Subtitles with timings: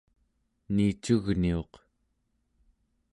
[0.73, 1.71] niicugniuq